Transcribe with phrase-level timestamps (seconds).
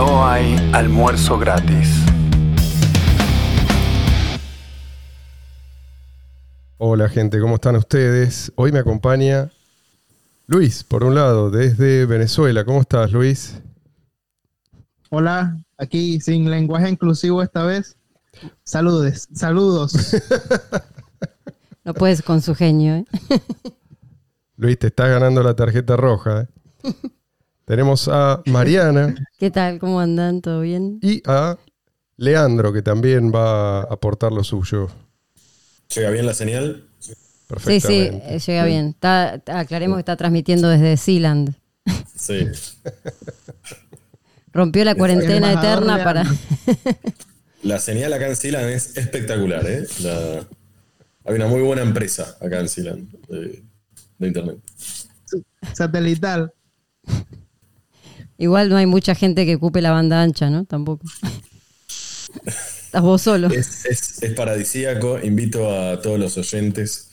[0.00, 1.90] No hay almuerzo gratis.
[6.78, 8.50] Hola gente, ¿cómo están ustedes?
[8.56, 9.50] Hoy me acompaña
[10.46, 12.64] Luis, por un lado, desde Venezuela.
[12.64, 13.60] ¿Cómo estás, Luis?
[15.10, 17.98] Hola, aquí sin lenguaje inclusivo esta vez.
[18.64, 19.92] Saludes, saludos.
[21.84, 22.94] No puedes con su genio.
[22.94, 23.04] ¿eh?
[24.56, 26.48] Luis, te estás ganando la tarjeta roja.
[26.84, 26.92] ¿eh?
[27.70, 29.78] Tenemos a Mariana ¿Qué tal?
[29.78, 30.40] ¿Cómo andan?
[30.40, 30.98] ¿Todo bien?
[31.00, 31.56] y a
[32.16, 34.90] Leandro, que también va a aportar lo suyo.
[35.94, 36.88] ¿Llega bien la señal?
[36.98, 38.88] Sí, sí, eh, llega bien.
[38.88, 41.54] Está, aclaremos que está transmitiendo desde Sealand.
[42.16, 42.48] Sí.
[44.52, 46.24] Rompió la cuarentena eterna para...
[47.62, 49.86] La señal acá en Sealand es espectacular, ¿eh?
[50.02, 50.44] La-
[51.24, 53.62] Hay una muy buena empresa acá en Sealand de,
[54.18, 54.58] de internet.
[55.72, 56.52] Satelital.
[58.40, 60.64] Igual no hay mucha gente que ocupe la banda ancha, ¿no?
[60.64, 61.04] Tampoco.
[62.46, 63.48] Estás vos solo.
[63.48, 65.18] Es, es- es paradisíaco.
[65.22, 67.10] Invito a todos los oyentes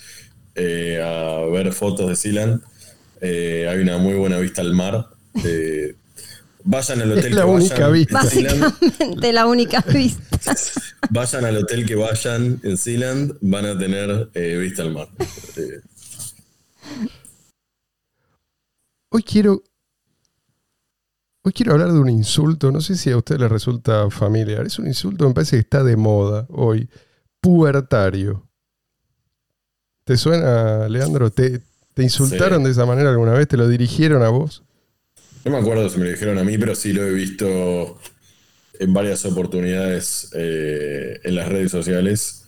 [0.56, 2.62] eh, a ver fotos de Sealand.
[3.22, 5.08] Eh, hay una muy buena vista al mar.
[5.44, 5.96] Eh,
[6.64, 8.22] vayan al hotel Es la que única vayan vista.
[8.22, 8.62] en Sealand.
[8.62, 10.24] Básicamente la única vista.
[11.10, 15.08] Vayan al hotel que vayan en Sealand, van a tener eh, vista al mar.
[15.56, 15.80] Eh,
[19.10, 19.64] Hoy quiero.
[21.48, 22.74] Hoy quiero hablar de un insulto.
[22.74, 24.66] No sé si a usted le resulta familiar.
[24.66, 26.90] Es un insulto, me parece que está de moda hoy.
[27.40, 28.50] Pubertario.
[30.04, 31.32] ¿Te suena, Leandro?
[31.32, 31.62] ¿Te,
[31.94, 32.66] te insultaron Sí.
[32.66, 33.48] de esa manera alguna vez?
[33.48, 34.66] ¿Te lo dirigieron a vos?
[35.46, 37.98] No me acuerdo si me lo dijeron a mí, pero sí lo he visto
[38.78, 42.44] en varias oportunidades eh, en las redes sociales.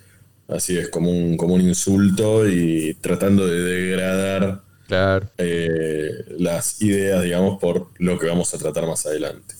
[0.49, 7.21] Así es, como un, como un insulto y tratando de degradar Claro, eh, las ideas,
[7.21, 9.53] digamos, por lo que vamos a tratar más adelante.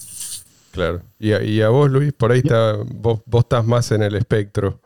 [0.71, 1.03] claro.
[1.19, 4.15] Y a, y a vos, Luis, por ahí está, vos, vos estás más en el
[4.15, 4.81] espectro.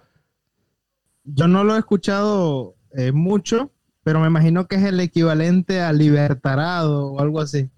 [1.23, 3.72] Yo no lo he escuchado eh, mucho,
[4.03, 7.69] pero me imagino que es el equivalente a libertarado o algo así.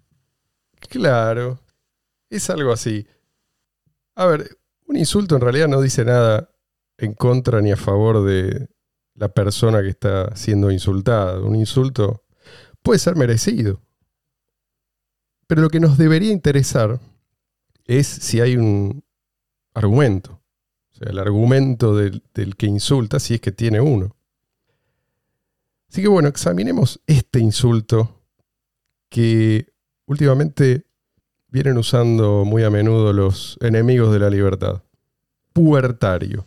[0.90, 1.60] Claro,
[2.32, 3.06] es algo así.
[4.16, 4.58] A ver,
[4.88, 6.50] un insulto en realidad no dice nada
[6.98, 8.70] en contra ni a favor de
[9.14, 11.40] la persona que está siendo insultada.
[11.42, 12.25] Un insulto
[12.86, 13.82] puede ser merecido.
[15.48, 17.00] Pero lo que nos debería interesar
[17.86, 19.04] es si hay un
[19.74, 20.40] argumento.
[20.94, 24.16] O sea, el argumento del, del que insulta, si es que tiene uno.
[25.90, 28.22] Así que bueno, examinemos este insulto
[29.10, 29.74] que
[30.06, 30.86] últimamente
[31.48, 34.84] vienen usando muy a menudo los enemigos de la libertad.
[35.54, 36.46] Pubertario.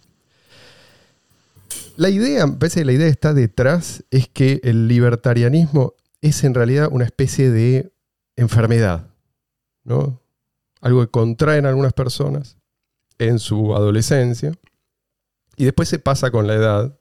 [1.97, 6.88] La idea, parece que la idea está detrás, es que el libertarianismo es en realidad
[6.90, 7.92] una especie de
[8.36, 9.08] enfermedad,
[9.84, 10.20] ¿no?
[10.80, 12.56] Algo que contraen algunas personas
[13.18, 14.52] en su adolescencia
[15.56, 17.00] y después se pasa con la edad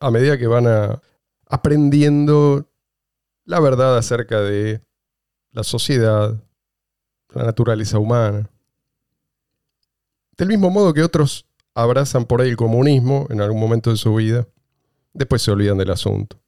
[0.00, 1.00] a medida que van
[1.48, 2.70] aprendiendo
[3.44, 4.82] la verdad acerca de
[5.50, 6.36] la sociedad,
[7.30, 8.48] la naturaleza humana.
[10.36, 14.14] Del mismo modo que otros abrazan por ahí el comunismo en algún momento de su
[14.14, 14.46] vida,
[15.12, 16.38] después se olvidan del asunto.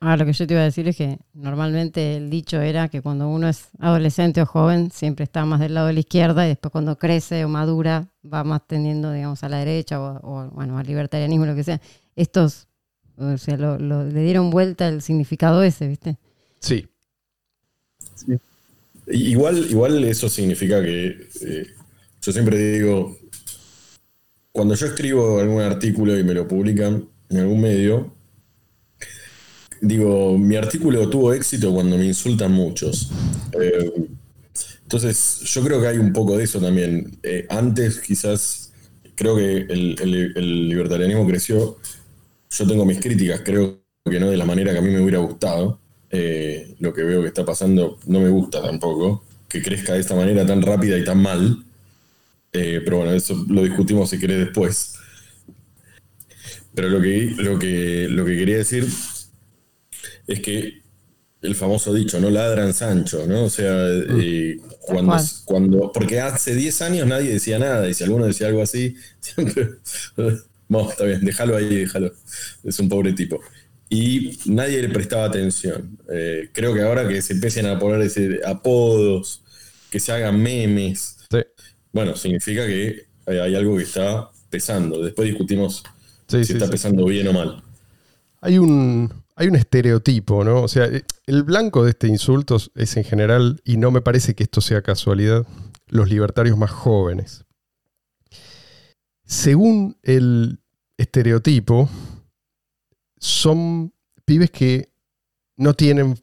[0.00, 3.02] Ah, lo que yo te iba a decir es que normalmente el dicho era que
[3.02, 6.50] cuando uno es adolescente o joven siempre está más del lado de la izquierda y
[6.50, 10.78] después cuando crece o madura va más tendiendo, digamos, a la derecha o, o, bueno,
[10.78, 11.80] al libertarianismo, lo que sea.
[12.14, 12.68] Estos,
[13.16, 16.16] o sea, lo- lo- le dieron vuelta el significado ese, ¿viste?
[16.60, 16.88] Sí,
[19.10, 21.66] Igual, igual eso significa que eh,
[22.20, 23.16] yo siempre digo,
[24.52, 28.14] cuando yo escribo algún artículo y me lo publican en algún medio,
[29.80, 33.10] digo, mi artículo tuvo éxito cuando me insultan muchos.
[33.60, 34.08] Eh,
[34.82, 37.18] entonces, yo creo que hay un poco de eso también.
[37.22, 38.72] Eh, antes quizás,
[39.14, 41.76] creo que el, el- el libertarianismo creció,
[42.50, 43.80] yo tengo mis críticas, creo
[44.10, 45.80] que no de la manera que a mí me hubiera gustado.
[46.10, 50.14] Eh, lo que veo que está pasando no me gusta tampoco, que crezca de esta
[50.16, 51.64] manera tan rápida y tan mal.
[52.84, 54.94] Pero bueno, eso lo discutimos si querés después.
[56.74, 58.86] Pero lo que, lo que, lo que quería decir
[60.28, 60.82] es que
[61.42, 63.44] el famoso dicho, no ladran Sancho, ¿no?
[63.44, 65.92] O sea, eh, cuando, cuando.
[65.92, 69.70] Porque hace 10 años nadie decía nada, y si alguno decía algo así, siempre.
[70.68, 72.12] No, está bien, déjalo ahí, déjalo.
[72.62, 73.40] Es un pobre tipo.
[73.88, 75.98] Y nadie le prestaba atención.
[76.12, 79.42] Eh, creo que ahora que se empiecen a poner ese apodos,
[79.90, 81.38] que se hagan memes, sí.
[81.90, 85.02] bueno, significa que hay, hay algo que está pesando.
[85.02, 85.82] Después discutimos
[86.28, 87.62] Sí, si sí, está pesando bien o mal.
[88.42, 90.62] Hay un, hay un estereotipo, ¿no?
[90.62, 94.34] O sea, eh, el blanco de este insulto es en general, y no me parece
[94.34, 95.46] que esto sea casualidad,
[95.86, 97.44] los libertarios más jóvenes.
[99.24, 100.58] Según el
[100.96, 101.88] estereotipo,
[103.18, 103.94] son
[104.24, 104.92] pibes que
[105.56, 106.18] no tienen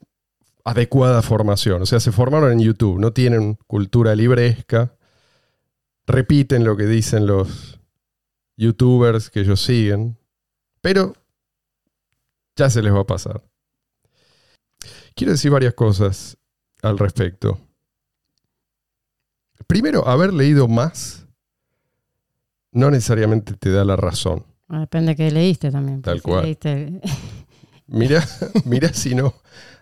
[0.66, 4.98] adecuada formación, o sea, se formaron en YouTube, no tienen cultura libresca,
[6.06, 7.80] repiten lo que dicen los
[8.58, 10.18] youtubers que ellos siguen,
[10.82, 11.14] pero
[12.56, 13.44] ya se les va a pasar.
[15.16, 16.38] Quiero decir varias cosas
[16.82, 17.60] al respecto.
[19.68, 21.26] Primero, haber leído más
[22.72, 24.46] no necesariamente te da la razón.
[24.68, 26.02] Depende de qué leíste también.
[26.02, 26.44] Tal si cual.
[26.44, 27.02] leíste
[27.88, 28.24] Mira,
[28.66, 29.34] mira si no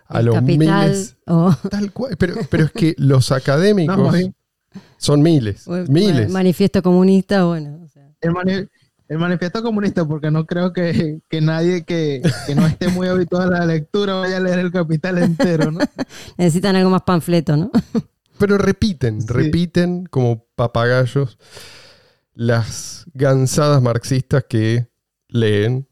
[0.06, 1.16] a El los Capital miles.
[1.26, 2.16] o Tal cual.
[2.16, 4.12] Pero, pero es que los académicos No,
[4.98, 5.66] son miles.
[5.66, 6.30] o el miles.
[6.30, 7.80] manifiesto comunista, bueno.
[7.82, 8.14] o sea.
[8.20, 8.68] El, mani-
[9.08, 13.52] el manifiesto comunista, porque no creo que, que nadie que, que no esté muy habituado
[13.54, 15.80] a la lectura vaya a leer el capital entero, ¿no?
[16.38, 17.70] Necesitan algo más panfleto, ¿no?
[18.38, 19.28] Pero repiten, Sí.
[19.28, 21.38] repiten como papagayos
[22.32, 24.88] las gansadas marxistas que
[25.28, 25.86] leen.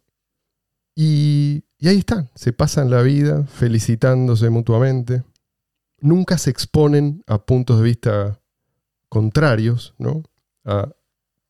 [0.94, 5.22] Y, y ahí están, se pasan la vida felicitándose mutuamente.
[6.00, 8.40] Nunca se exponen a puntos de vista
[9.08, 10.22] contrarios, ¿no?
[10.64, 10.88] A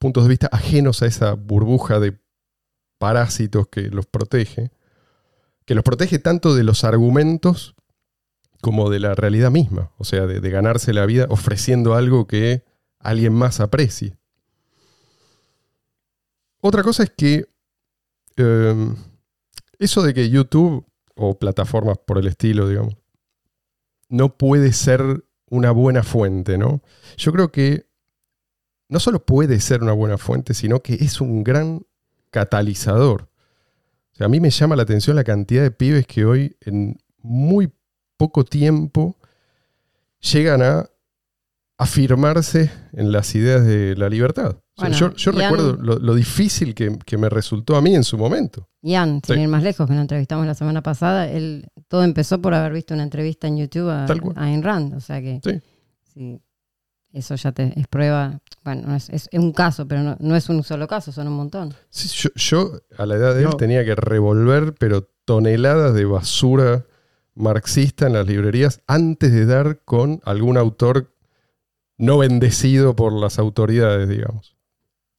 [0.02, 2.20] puntos de vista ajenos a esa burbuja de
[2.99, 4.72] parásitos que los protege.
[5.64, 7.76] Que los protege tanto de los argumentos
[8.60, 12.64] como de la realidad misma, o sea, de, ganarse la vida ofreciendo algo que
[12.99, 14.16] alguien más aprecie.
[16.60, 17.46] Otra cosa es que
[18.37, 18.94] eh,
[19.78, 20.84] eso de que YouTube
[21.14, 22.96] o plataformas por el estilo, digamos,
[24.08, 26.82] no puede ser una buena fuente, ¿no?
[27.16, 27.92] Yo creo que
[28.93, 31.83] no solo puede ser una buena fuente, sino que es un gran
[32.31, 33.23] catalizador.
[34.12, 36.99] O sea, a mí me llama la atención la cantidad de pibes que hoy en
[37.23, 37.73] muy
[38.17, 39.17] poco tiempo
[40.21, 40.89] llegan a
[41.79, 44.56] afirmarse en las ideas de la libertad.
[44.77, 47.94] O sea, Bueno, yo yo recuerdo lo, lo difícil que, que me resultó a mí
[47.94, 48.69] en su momento.
[48.83, 49.43] Ian, sin Sí.
[49.43, 52.94] ir más lejos, que lo entrevistamos la semana pasada, él todo empezó por haber visto
[52.94, 54.94] una entrevista en YouTube a, a Ayn Rand.
[54.94, 55.61] O sea que Sí.
[56.15, 56.41] sí,
[57.12, 58.41] eso ya te es prueba.
[58.64, 61.35] Bueno, no es, es un caso, pero no, no es un solo caso, son un
[61.35, 61.75] montón.
[61.91, 63.56] Sí, yo, yo, a la edad de él No.
[63.56, 66.85] tenía que revolver, pero toneladas de basura
[67.35, 71.12] marxista en las librerías antes de dar con algún autor
[71.99, 74.56] no bendecido por las autoridades, digamos.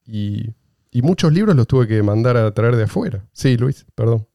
[0.05, 0.53] Y,
[0.91, 3.25] y muchos libros los tuve que mandar a traer de afuera.
[3.31, 4.27] Sí, Luis, perdón.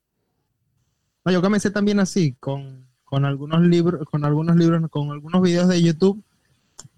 [1.25, 5.69] No, yo comencé también así, con, con algunos libros, con algunos libros, con algunos videos
[5.69, 6.23] de YouTube.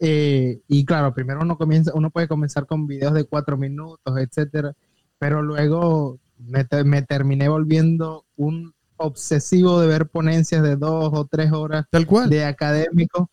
[0.00, 4.72] Eh, y claro, primero uno comienza, uno puede comenzar con videos de cuatro minutos, etcétera,
[5.18, 11.26] pero luego me, te- me terminé volviendo un obsesivo de ver ponencias de dos o
[11.26, 12.28] tres horas Tal cual.
[12.30, 13.28] de académicos,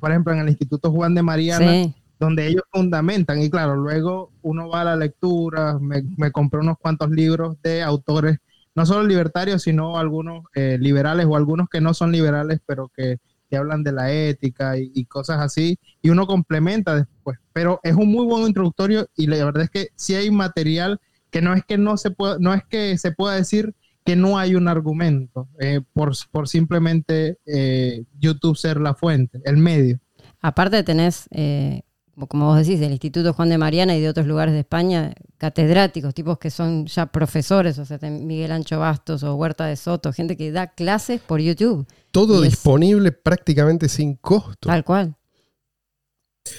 [0.00, 3.40] por ejemplo, en el Instituto Juan de Mariana, Sí, donde ellos fundamentan.
[3.40, 7.82] Y claro, luego uno va a la lectura, me, me compré unos cuantos libros de
[7.82, 8.38] autores,
[8.74, 13.18] no solo libertarios, sino algunos eh, liberales o algunos que no son liberales, pero que,
[13.48, 15.78] que hablan de la ética y, cosas así.
[16.02, 17.38] Y uno complementa después.
[17.52, 21.00] Pero es un muy buen introductorio y la verdad es que sí hay material
[21.30, 23.74] que no es que no se pueda, no es que se pueda decir
[24.04, 29.58] que no hay un argumento eh, por, por simplemente eh, YouTube ser la fuente, el
[29.58, 30.00] medio.
[30.40, 31.82] aparte tenés, eh,
[32.26, 36.14] como vos decís, del Instituto Juan de Mariana y de otros lugares de España, catedráticos,
[36.14, 40.36] tipos que son ya profesores, o sea, Miguel Ancho Bastos o Huerta de Soto, gente
[40.36, 44.68] que da clases por YouTube, Todo y es- disponible prácticamente sin costo.
[44.68, 45.14] tal cual.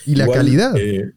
[0.06, 0.78] Y la Igual, calidad.
[0.78, 1.12] eh,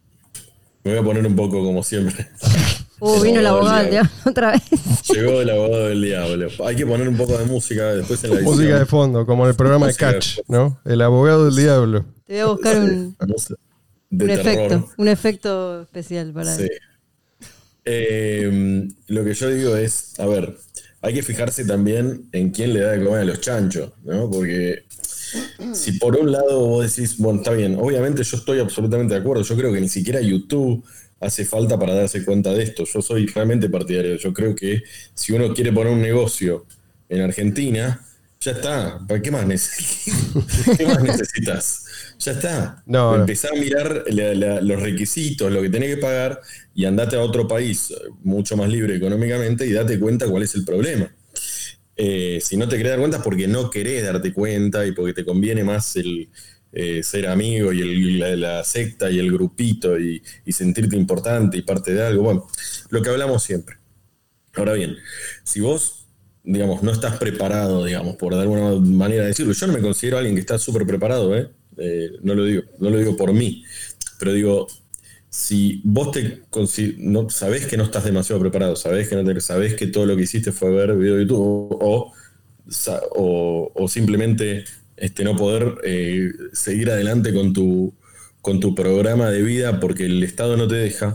[0.85, 2.29] me voy a poner un poco como siempre.
[3.05, 4.11] Uh, vino el abogado del diablo.
[4.27, 4.63] otra vez.
[5.13, 6.47] Llegó el abogado del diablo.
[6.65, 8.55] Hay que poner un poco de música después en la edición.
[8.55, 10.79] Música de fondo, como en el programa de Música de Catch, ¿no?
[10.85, 12.05] El abogado del diablo.
[12.25, 13.17] Te voy a buscar un,
[14.13, 14.41] de un terror.
[14.41, 16.69] efecto, un efecto especial para Sí.
[17.85, 20.57] Eh, lo que yo digo es, a ver,
[21.01, 24.31] hay que fijarse también en quién le da de comer a los chanchos, ¿no?
[24.31, 24.85] Porque
[25.73, 29.43] si por un lado vos decís, bueno, está bien, obviamente yo estoy absolutamente de acuerdo,
[29.43, 30.85] yo creo que ni siquiera YouTube
[31.21, 34.83] hace falta para darse cuenta de esto, yo soy realmente partidario, yo creo que
[35.15, 36.67] si uno quiere poner un negocio
[37.09, 38.05] en Argentina,
[38.43, 41.85] ya está, ¿para qué más, neces- ¿Qué más necesitas?
[42.19, 42.83] Ya está.
[42.87, 43.21] No, no.
[43.21, 46.41] Empezá a mirar la- la- los requisitos, lo que tenés que pagar
[46.75, 50.65] y andate a otro país mucho más libre económicamente y date cuenta cuál es el
[50.65, 51.15] problema.
[51.97, 55.13] Eh, si no te querés dar cuenta es porque no querés darte cuenta y porque
[55.13, 56.31] te conviene más el
[56.73, 61.59] eh, ser amigo y el- la, la secta y el grupito y, y sentirte importante
[61.59, 62.23] y parte de algo.
[62.23, 62.47] Bueno,
[62.91, 63.77] lo que hablamos siempre.
[64.55, 64.97] Ahora bien,
[65.45, 66.02] si vos,
[66.45, 70.35] digamos, no estás preparado, digamos, por de alguna manera decirlo, yo no me considero alguien
[70.35, 71.49] que está súper preparado, ¿eh?
[71.77, 73.65] Eh, no lo digo, no lo digo por mí,
[74.19, 74.67] pero digo,
[75.31, 76.43] si vos te
[76.99, 80.23] no, sabés que no estás demasiado preparado, sabés que, no te, que todo lo que
[80.23, 82.13] hiciste fue ver video de YouTube o,
[83.75, 84.65] o, simplemente
[84.97, 87.95] este, no poder eh, seguir adelante con tu,
[88.43, 91.15] con tu programa de vida porque el Estado no te deja,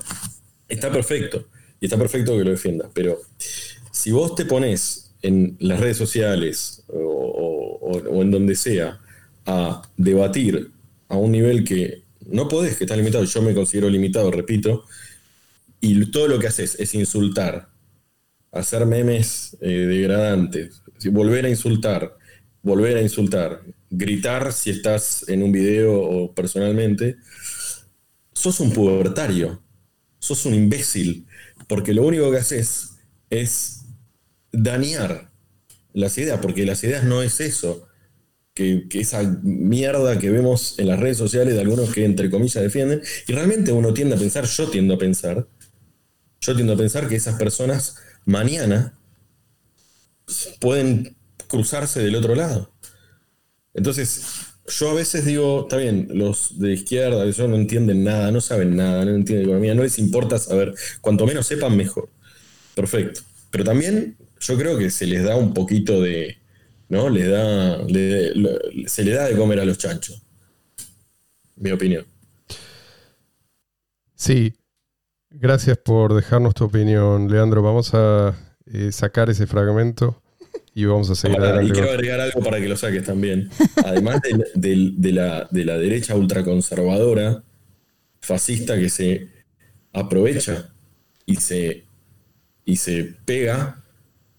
[0.68, 1.48] está perfecto.
[1.80, 2.90] Y está perfecto que lo defiendas.
[2.94, 3.22] Pero
[3.92, 9.00] si vos te pones en las redes sociales o, en donde sea
[9.46, 10.72] a debatir
[11.10, 14.84] a un nivel que no podés, que estás limitado, yo me considero limitado, repito,
[15.80, 17.70] y todo lo que haces es insultar,
[18.52, 20.82] hacer memes eh, degradantes,
[21.12, 22.18] volver a insultar,
[22.62, 27.18] volver a insultar, gritar si estás en un video o personalmente,
[28.34, 29.62] sos un pubertario,
[30.20, 31.26] sos un imbécil,
[31.68, 32.98] porque lo único que haces
[33.30, 33.77] es
[34.52, 35.32] dañar
[35.94, 37.88] las ideas, porque las ideas no es eso
[38.54, 43.02] que, esa mierda que vemos en las redes sociales de algunos que entre comillas defienden,
[43.28, 45.48] y realmente uno tiende a pensar, yo tiendo a pensar,
[46.42, 48.98] yo tiendo a pensar que esas personas mañana
[50.60, 51.16] pueden
[51.48, 52.74] cruzarse del otro lado.
[53.74, 54.24] Entonces,
[54.68, 58.76] yo a veces digo, está bien, los de izquierda, ellos no entienden nada, no saben
[58.76, 62.10] nada, no entienden economía, no les importa saber, cuanto menos sepan, mejor.
[62.76, 63.22] Perfecto.
[63.50, 66.38] Pero también yo creo que se les da un poquito de,
[66.90, 67.10] ¿no?
[67.10, 67.80] Le da,
[68.88, 70.22] se le da de comer a los chanchos.
[71.56, 72.06] Mi opinión.
[74.16, 74.54] Sí,
[75.30, 77.62] gracias por dejarnos tu opinión, Leandro.
[77.62, 80.22] Vamos a eh, sacar ese fragmento
[80.74, 81.70] y vamos a seguir adelante.
[81.70, 83.50] Y quiero agregar algo para que lo saques también.
[83.84, 84.22] Además
[84.54, 87.44] de, la, de la derecha ultraconservadora,
[88.22, 89.28] fascista, que se
[89.94, 90.70] aprovecha
[91.26, 91.86] y se,
[92.66, 93.84] y se pega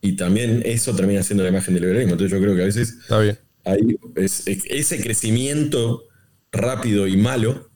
[0.01, 2.13] y también eso termina siendo la imagen del liberalismo.
[2.13, 3.39] Entonces yo creo que a veces Está bien.
[4.15, 6.05] ese crecimiento
[6.53, 7.71] rápido y malo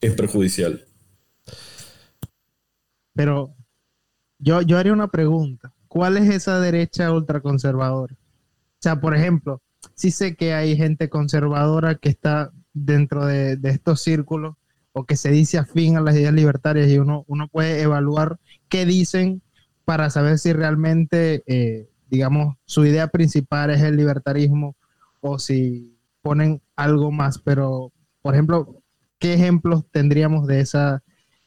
[0.00, 0.84] es perjudicial.
[3.14, 3.54] Pero
[4.38, 5.72] yo, yo haría una pregunta.
[5.88, 8.14] ¿Cuál es esa derecha ultraconservadora?
[8.14, 9.62] O sea, por ejemplo,
[9.94, 14.56] sí sé que hay gente conservadora que está dentro de, estos círculos
[14.92, 18.84] o que se dice afín a las ideas libertarias y uno, uno puede evaluar qué
[18.84, 19.40] dicen
[19.84, 24.76] para saber si realmente, eh, digamos, su idea principal es el libertarismo
[25.20, 27.38] o si ponen algo más.
[27.38, 28.82] Pero, por ejemplo,
[29.18, 31.02] ¿qué ejemplos tendríamos de esa,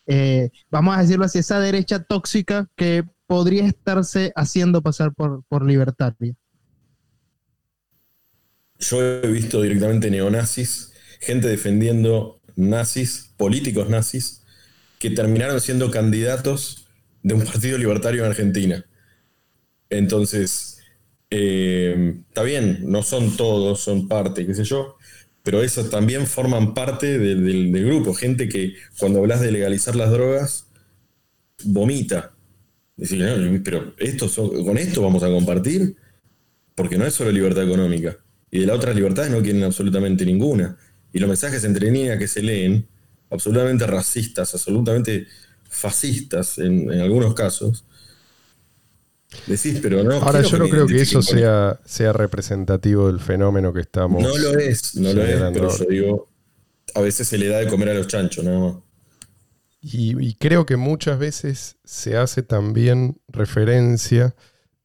[0.05, 5.65] eh, vamos a decirlo así, esa derecha tóxica que podría estarse haciendo pasar por, por
[5.65, 6.35] libertaria?
[8.79, 14.43] Yo he visto directamente neonazis, gente defendiendo nazis, políticos nazis,
[14.99, 16.86] que terminaron siendo candidatos
[17.27, 18.85] de un partido libertario en Argentina.
[19.89, 20.79] Entonces,
[21.29, 24.95] eh, está bien, no son todos, son parte, qué sé yo,
[25.43, 28.13] pero esos también forman parte del, grupo.
[28.13, 30.67] Gente que cuando hablas de legalizar las drogas,
[31.63, 32.33] vomita.
[32.95, 34.27] Decir, pero esto
[34.65, 35.95] con esto vamos a compartir,
[36.75, 38.17] porque no es solo libertad económica.
[38.49, 40.77] Y de las otras libertades no quieren absolutamente ninguna.
[41.11, 42.87] Y los mensajes entre líneas que se leen,
[43.29, 45.27] absolutamente racistas, absolutamente
[45.69, 47.85] fascistas en, algunos casos.
[49.45, 50.15] Decís, pero no.
[50.15, 54.23] Ahora, yo no creo que eso sea, sea representativo del fenómeno que estamos.
[54.23, 56.29] No lo es, no lo es, pero yo digo,
[56.95, 58.75] a veces se le da de comer a los chanchos, nada más.
[59.81, 64.35] Y, creo que muchas veces se hace también referencia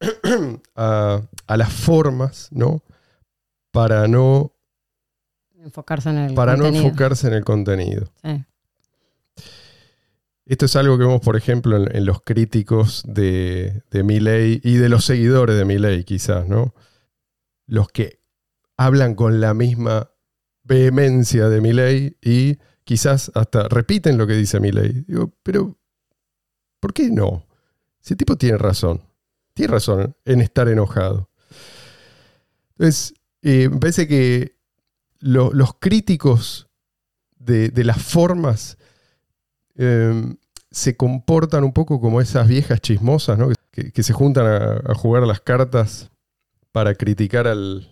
[0.77, 2.85] a, las formas, ¿no?
[3.71, 4.55] Para no
[5.57, 8.12] enfocarse en el para no enfocarse en el contenido.
[8.23, 8.45] Sí.
[10.45, 14.89] Esto es algo que vemos, por ejemplo, en, los críticos de, de Milley y de
[14.89, 16.75] los seguidores de Milley, quizás, ¿no?
[17.67, 18.21] Los que
[18.77, 20.11] hablan con la misma
[20.65, 25.05] vehemencia de Milley y quizás hasta repiten lo que dice Milley.
[25.07, 25.79] Digo, pero
[26.81, 27.47] ¿por qué no?
[28.03, 29.03] Ese tipo tiene razón.
[29.55, 31.31] Tiene razón en estar enojado.
[32.71, 34.57] Entonces, eh, me parece que
[35.21, 36.69] los críticos
[37.37, 38.77] de, de las formas
[39.85, 40.37] Em,
[40.71, 43.37] se comportan un poco como esas viejas chismosas,
[43.73, 46.12] que, se juntan a, jugar las cartas
[46.71, 47.89] para criticar al,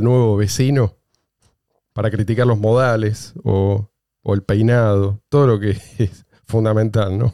[0.00, 0.98] nuevo vecino,
[1.94, 3.88] para criticar los modales o,
[4.24, 7.32] el peinado, todo lo que es fundamental, ¿no?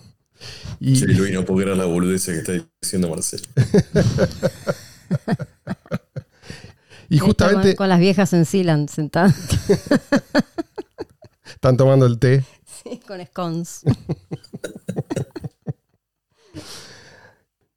[0.78, 0.94] Y...
[0.94, 3.48] Sí, Luis, no puedo la boludez que está diciendo Marcelo.
[7.08, 7.74] y justamente...
[7.74, 9.34] Con, las viejas en Silan sentadas.
[11.46, 12.44] Están tomando el té.
[13.06, 13.84] Con scones.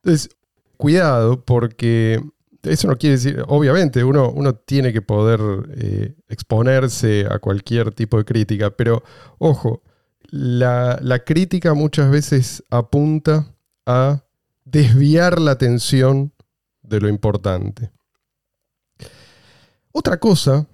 [0.04, 0.30] Entonces,
[0.78, 2.22] cuidado, porque
[2.64, 5.40] eso no quiere decir, obviamente, uno, uno tiene que poder
[5.76, 9.04] eh, exponerse a cualquier tipo de crítica, pero
[9.38, 9.82] ojo,
[10.24, 13.54] la, la crítica muchas veces apunta
[13.86, 14.24] a
[14.66, 16.34] desviar la atención
[16.82, 17.92] de lo importante.
[19.92, 20.68] Otra cosa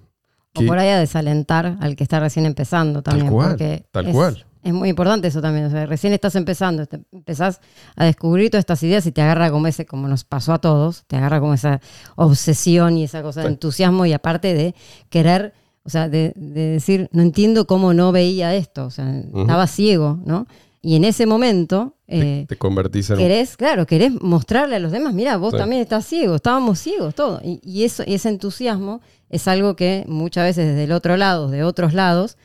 [0.64, 3.28] O por ahí a desalentar al que está recién empezando también.
[3.30, 4.44] cual, porque tal es, cual.
[4.62, 5.66] Es muy importante eso también.
[5.66, 7.60] O sea, recién estás empezando, te- empezás
[7.96, 11.04] a descubrir todas estas ideas y te agarra como ese, como nos pasó a todos,
[11.06, 11.80] te agarra como esa
[12.16, 14.74] obsesión y esa cosa de entusiasmo y aparte de
[15.08, 18.84] querer, o sea, de, de decir, no entiendo cómo no veía esto.
[18.86, 20.46] O sea, estaba ciego, ¿no?
[20.82, 21.94] Y en ese momento.
[22.06, 25.58] te, eh, te convertís en Querés, claro, querés mostrarle a los demás, mira, vos Sí.
[25.58, 27.40] también estás ciego, estábamos ciegos, todo.
[27.42, 31.48] Y, y eso, y ese entusiasmo es algo que muchas veces desde el otro lado,
[31.50, 32.36] de otros lados,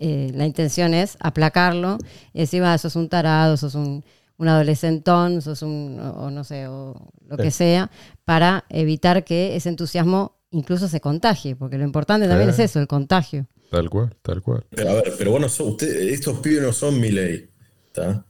[0.00, 1.98] eh, la intención es aplacarlo
[2.32, 4.04] y decir, va, sos un tarado, sos un,
[4.36, 7.90] un adolescentón, sos un, o, o no sé, o lo que sea,
[8.24, 12.62] para evitar que ese entusiasmo incluso se contagie, porque lo importante también Sí.
[12.62, 13.46] es eso, el contagio.
[13.70, 14.64] Tal cual, tal cual.
[14.70, 17.48] Pero a ver, pero bueno, usted, estos pibes no son mi ley.
[17.86, 18.24] ¿está?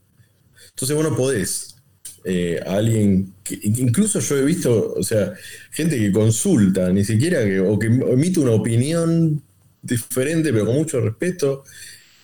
[0.71, 1.74] Entonces vos no podés
[2.25, 5.35] eh, alguien que incluso yo he visto, o sea,
[5.71, 9.43] gente que consulta, ni siquiera que, o que emite una opinión
[9.83, 11.65] diferente, pero con mucho respeto.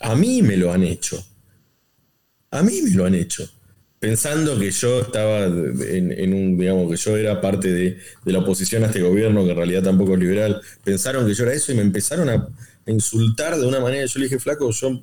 [0.00, 1.23] A mí me lo han hecho.
[2.50, 3.49] A mí me lo han hecho.
[3.99, 8.83] Pensando que yo estaba en, un, digamos, que yo era parte de, de la oposición
[8.83, 10.62] a este gobierno, que en realidad tampoco es liberal.
[10.83, 12.49] Pensaron que yo era eso y me empezaron a,
[12.87, 14.07] a insultar de una manera.
[14.07, 15.02] Yo le dije, flaco, yo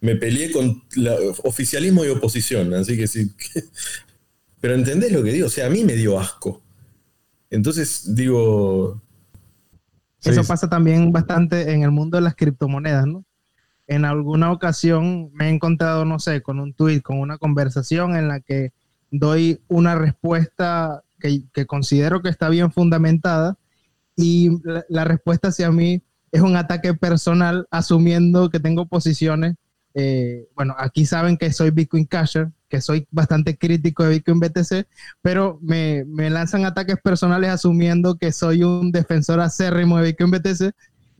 [0.00, 1.14] me peleé con la,
[1.44, 3.30] oficialismo y oposición, así que sí.
[4.60, 6.62] Pero entendés lo que digo, o sea, a mí me dio asco.
[7.48, 9.00] Entonces digo,
[10.22, 13.24] Eso Sí, pasa también bastante en el mundo de las criptomonedas, ¿no?
[13.86, 18.28] En alguna ocasión me he encontrado, no sé, con un tweet, con una conversación en
[18.28, 18.72] la que
[19.10, 23.56] doy una respuesta que, que considero que está bien fundamentada
[24.14, 26.02] y la, la respuesta hacia mí
[26.32, 29.56] es un ataque personal asumiendo que tengo posiciones.
[29.94, 34.86] Eh, bueno, aquí saben que soy Bitcoin Casher, que soy bastante crítico de Bitcoin BTC,
[35.20, 40.72] pero me, me lanzan ataques personales asumiendo que soy un defensor acérrimo de Bitcoin BTC.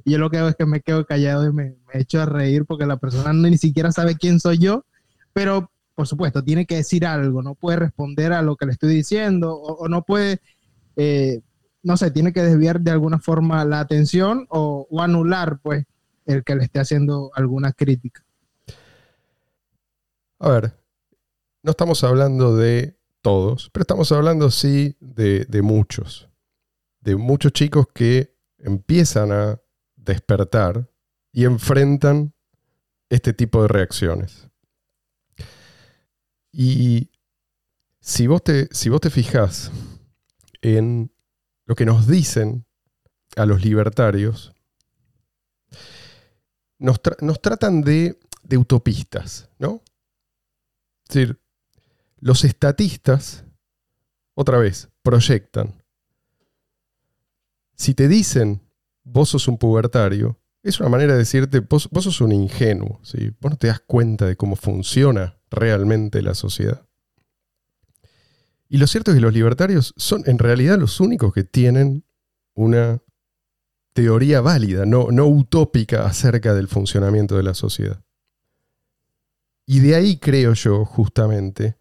[0.05, 2.27] Y yo lo que hago es que me quedo callado y me, me echo a
[2.27, 4.85] reír porque la persona ni siquiera sabe quién soy yo,
[5.33, 8.95] pero por supuesto tiene que decir algo, no puede responder a lo que le estoy
[8.95, 10.41] diciendo o, no puede,
[10.97, 11.41] eh,
[11.83, 15.85] no sé, tiene que desviar de alguna forma la atención o, o anular pues
[16.25, 18.23] el que le esté haciendo alguna crítica.
[20.41, 20.75] A ver,
[21.63, 26.31] no estamos hablando de todos, pero estamos hablando sí de, de muchos.
[27.01, 29.61] De muchos chicos que empiezan a
[29.97, 30.91] despertar
[31.31, 32.33] y enfrentan
[33.11, 34.49] este tipo de reacciones.
[36.51, 37.11] Y
[38.01, 39.71] si vos te, si vos te fijas
[40.63, 41.13] en
[41.67, 42.65] lo que nos dicen
[43.37, 44.55] a los libertarios,
[46.79, 49.83] nos, nos tratan de, de utopistas, ¿no?
[51.11, 51.41] Es decir,
[52.21, 53.45] los estatistas,
[54.35, 55.83] otra vez, proyectan.
[57.75, 58.63] Si te dicen
[59.03, 63.33] vos sos un pubertario, es una manera de decirte vos, sos un ingenuo, ¿sí?
[63.41, 66.87] vos no te das cuenta de cómo funciona realmente la sociedad.
[68.69, 72.05] Y lo cierto es que los libertarios son en realidad los únicos que tienen
[72.55, 73.03] una
[73.95, 78.01] teoría válida, no, no utópica acerca del funcionamiento de la sociedad.
[79.71, 81.77] Y de ahí creo yo, justamente,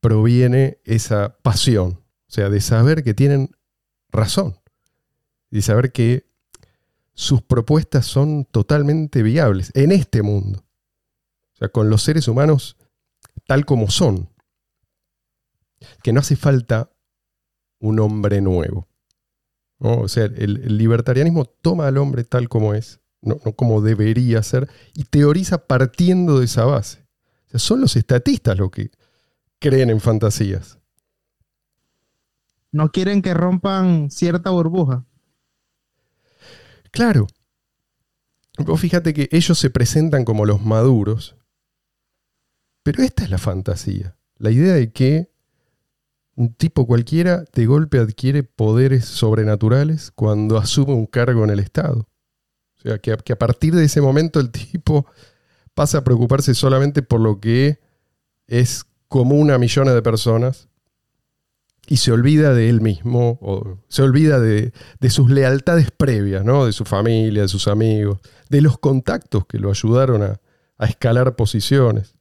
[0.00, 3.56] proviene esa pasión, o sea, de saber que tienen
[4.10, 4.60] razón,
[5.50, 6.26] y saber que
[7.14, 10.58] sus propuestas son totalmente viables en este mundo,
[11.54, 12.76] o sea, con los seres humanos
[13.46, 14.28] tal como son,
[16.02, 16.92] que no hace falta
[17.78, 18.88] un hombre nuevo.
[19.78, 24.68] O sea, el libertarianismo toma al hombre tal como es, no, no como debería ser,
[24.94, 27.06] y teoriza partiendo de esa base.
[27.46, 28.90] O sea, son los estatistas los que
[29.58, 30.78] creen en fantasías.
[32.72, 35.04] No quieren que rompan cierta burbuja.
[36.90, 37.26] Claro.
[38.58, 41.36] Vos fíjate que ellos se presentan como los maduros,
[42.82, 44.16] pero esta es la fantasía.
[44.36, 45.30] La idea de que
[46.34, 52.08] un tipo cualquiera de golpe adquiere poderes sobrenaturales cuando asume un cargo en el Estado.
[52.80, 55.06] O sea, que a, partir de ese momento el tipo
[55.74, 57.78] pasa a preocuparse solamente por lo que
[58.46, 60.68] es común a millones de personas
[61.86, 64.72] y se olvida de él mismo, o se olvida de,
[65.08, 66.66] sus lealtades previas, ¿no?
[66.66, 72.14] de su familia, de sus amigos, de los contactos que lo ayudaron a escalar posiciones.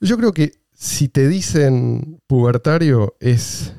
[0.00, 3.72] Yo creo que si te dicen pubertario es,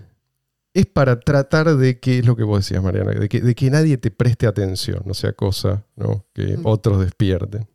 [0.79, 3.69] es para tratar de que, es lo que vos decías, Mariana, de que, de que
[3.69, 6.25] nadie te preste atención, no sea cosa ¿no?
[6.33, 6.65] que Mm.
[6.65, 7.67] otros despierten.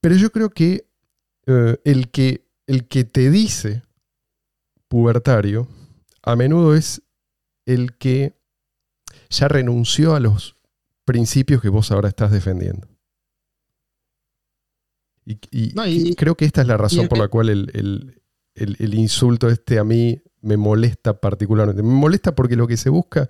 [0.00, 0.86] Pero yo creo que,
[1.46, 3.82] eh, el que el que te dice
[4.88, 5.68] pubertario
[6.22, 7.02] a menudo es
[7.66, 8.34] el que
[9.28, 10.56] ya renunció a los
[11.04, 12.88] principios que vos ahora estás defendiendo.
[15.26, 17.70] Y, y- No, y- y creo que esta es la razón por la cual el,
[17.74, 18.22] el-
[18.54, 21.82] el- el insulto este a mí me molesta particularmente.
[21.82, 23.28] Me molesta porque lo que se busca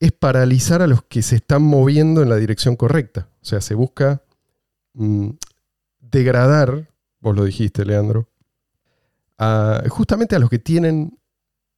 [0.00, 3.28] es paralizar a los que se están moviendo en la dirección correcta.
[3.42, 4.22] O sea, se busca
[4.94, 5.30] mm,
[6.00, 8.28] degradar, vos lo dijiste, Leandro,
[9.38, 11.18] a- justamente a los que tienen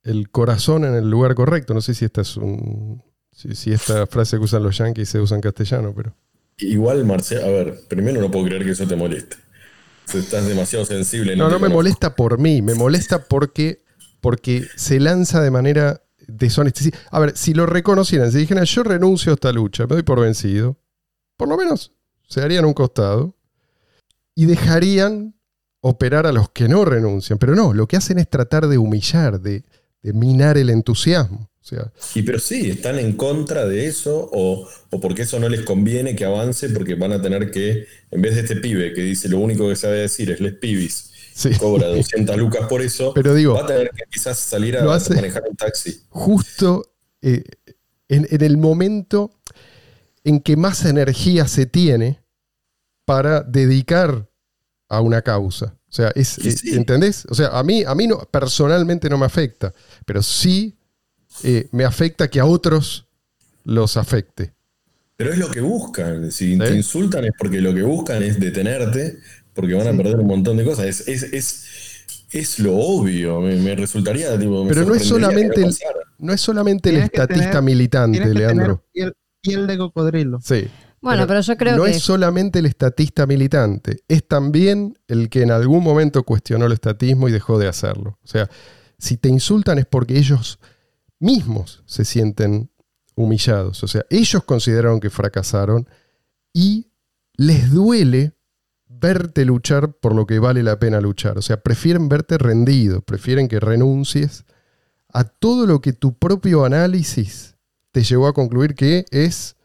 [0.04, 1.74] el corazón en el lugar correcto.
[1.74, 5.20] No sé si esta es un, si, si esta frase que usan los yankees se
[5.20, 6.14] usa en castellano, pero
[6.58, 9.36] Igual, Marcelo, a ver, primero no puedo creer que eso te moleste.
[10.14, 11.36] Estás demasiado sensible.
[11.36, 11.74] no, no me conozco.
[11.74, 13.82] molesta por mí, me molesta porque,
[14.26, 16.80] porque se lanza de manera deshonesta.
[17.12, 20.20] A ver, si lo reconocieran, si dijeran yo renuncio a esta lucha, me doy por
[20.20, 20.76] vencido,
[21.36, 21.92] por lo menos
[22.28, 23.36] se harían un costado
[24.34, 25.36] y dejarían
[25.78, 27.38] operar a los que no renuncian.
[27.38, 29.62] Pero no, lo que hacen es tratar de humillar, de,
[30.02, 31.48] minar el entusiasmo.
[31.62, 35.60] O Y pero sí, están en contra de eso o, o porque eso no les
[35.60, 39.28] conviene que avance porque van a tener que, en vez de este pibe que dice
[39.28, 41.50] lo único que sabe decir es les pibis, sí.
[41.58, 45.42] cobra 200 lucas por eso, Pero digo, va a tener que quizás salir a manejar
[45.48, 46.02] un taxi.
[46.08, 47.44] justo eh,
[48.08, 49.30] en, en el momento
[50.24, 52.20] en que más energía se tiene
[53.04, 54.28] para dedicar
[54.88, 55.76] a una causa.
[55.88, 56.74] O sea, es, Y eh, sí.
[56.74, 57.24] ¿entendés?
[57.30, 59.72] O sea, a mí, a mí no, personalmente no me afecta,
[60.04, 60.76] pero sí
[61.42, 63.06] eh, me afecta que a otros
[63.64, 64.54] los afecte.
[65.16, 66.30] Pero es lo que buscan.
[66.30, 66.58] Si ¿Sí?
[66.58, 69.18] te insultan es porque lo que buscan es detenerte,
[69.56, 70.86] porque van a perder un montón de cosas.
[70.86, 71.64] Es, es, es,
[72.30, 73.40] es lo obvio.
[73.40, 74.38] Me, me resultaría.
[74.38, 75.76] Tipo, me Pero no es solamente no el-.
[76.18, 78.84] No es solamente el estatista tener- militante, Leandro.
[78.92, 80.38] piel, piel de cocodrilo.
[80.42, 80.68] Sí.
[81.00, 85.42] Bueno, pero, yo creo no que es solamente el estatista militante, es también el que
[85.42, 88.18] en algún momento cuestionó el estatismo y dejó de hacerlo.
[88.24, 88.48] O sea,
[88.98, 90.58] si te insultan es porque ellos
[91.20, 92.70] mismos se sienten
[93.14, 93.84] humillados.
[93.84, 95.86] O sea, ellos consideraron que fracasaron
[96.52, 96.88] y
[97.36, 98.32] les duele
[99.00, 101.38] verte luchar por lo que vale la pena luchar.
[101.38, 104.44] O sea, prefieren verte rendido, prefieren que renuncies
[105.12, 107.56] a todo lo que tu propio análisis
[107.92, 109.56] te llevó a concluir que es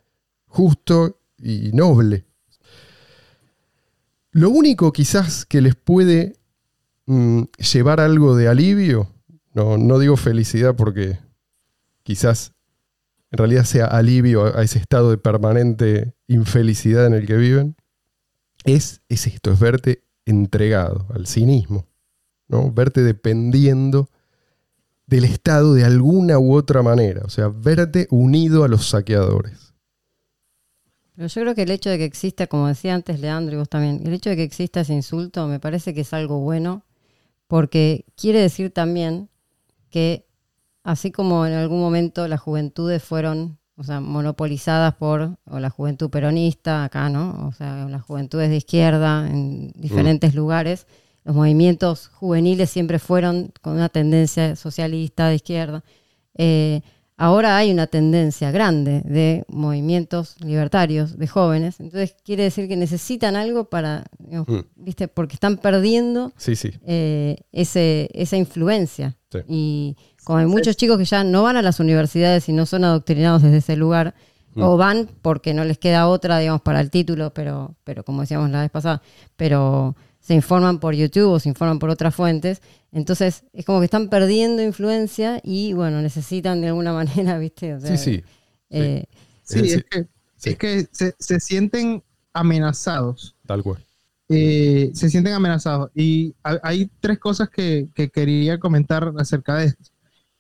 [0.46, 2.26] justo y noble.
[4.32, 6.38] Lo único quizás que les puede
[7.06, 9.10] mm, llevar algo de alivio,
[9.54, 11.20] no, no digo felicidad porque
[12.04, 12.54] quizás
[13.32, 17.76] en realidad sea alivio a, a ese estado de permanente infelicidad en el que viven,
[18.64, 21.88] es, es esto, es verte entregado al cinismo,
[22.48, 22.72] ¿no?
[22.72, 24.10] verte dependiendo
[25.08, 29.74] del Estado de alguna u otra manera, o sea, verte unido a los saqueadores.
[31.16, 33.70] Pero yo creo que el hecho de que exista, como decía antes Leandro y vos
[33.70, 36.86] también, el hecho de que exista ese insulto me parece que es algo bueno,
[37.48, 39.30] porque quiere decir también
[39.90, 40.26] que
[40.84, 46.12] así como en algún momento las juventudes fueron, o sea, monopolizadas por o la juventud
[46.12, 47.48] peronista acá, ¿no?
[47.48, 50.86] O sea, las juventudes de izquierda en diferentes lugares,
[51.24, 55.84] los movimientos juveniles siempre fueron con una tendencia socialista de izquierda.
[56.36, 56.82] Eh,
[57.22, 61.80] ahora hay una tendencia grande de movimientos libertarios, de jóvenes.
[61.80, 64.60] Entonces quiere decir que necesitan algo para, digamos, Mm.
[64.76, 65.08] ¿viste?
[65.08, 66.72] Porque están perdiendo Sí, sí.
[66.86, 69.16] eh, ese, esa influencia.
[69.32, 69.40] Sí.
[69.48, 72.84] Y como hay muchos chicos que ya no van a las universidades y no son
[72.84, 74.14] adoctrinados desde ese lugar,
[74.54, 74.64] Mm.
[74.64, 78.50] o van porque no les queda otra, digamos, para el título, pero, pero como decíamos
[78.50, 79.02] la vez pasada,
[79.38, 82.62] pero se informan por YouTube o se informan por otras fuentes.
[82.94, 87.74] Entonces es como que están perdiendo influencia y, bueno, necesitan de alguna manera, ¿viste?
[87.74, 88.24] O sea, Sí, sí.
[88.70, 89.06] eh,
[89.44, 90.08] Sí, Es es, que,
[90.38, 90.50] sí.
[90.52, 92.04] es que se, se sienten
[92.34, 93.36] amenazados.
[93.46, 93.84] Tal cual.
[94.30, 95.92] eh, se sienten amenazados.
[95.96, 99.92] Y ha- hay tres cosas que, que quería comentar acerca de esto.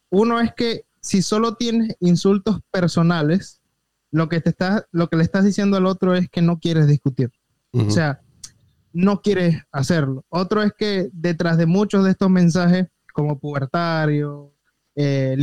[0.10, 3.60] Uno es que si solo tienes insultos personales,
[4.12, 6.86] lo que, te estás, lo que le estás diciendo al otro es que no quieres
[6.88, 7.32] discutir.
[7.74, 8.22] O sea,
[8.94, 10.26] no quieres hacerlo.
[10.30, 14.54] Otro es que detrás de muchos de estos mensajes, como pubertario,
[14.96, 15.36] eh,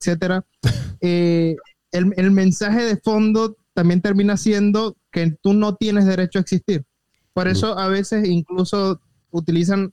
[0.00, 0.44] etcétera,
[1.00, 1.56] eh,
[1.92, 6.84] el, el mensaje de fondo también termina siendo que tú no tienes derecho a existir.
[7.32, 9.92] Por eso a veces incluso utilizan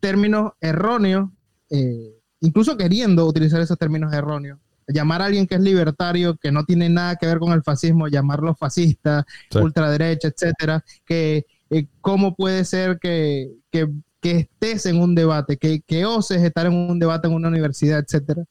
[0.00, 1.30] términos erróneos,
[1.70, 4.58] eh, incluso queriendo utilizar esos términos erróneos.
[4.88, 8.08] Llamar a alguien que es libertario, que no tiene nada que ver con el fascismo,
[8.08, 9.58] llamarlo fascista, Sí.
[9.58, 13.88] ultraderecha, etcétera, que eh, cómo puede ser que, que-
[14.20, 17.98] que estés en un debate, que, que oses estar en un debate en una universidad,
[17.98, 18.44] etcétera.